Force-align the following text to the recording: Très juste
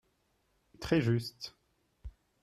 Très 0.79 0.99
juste 0.99 1.53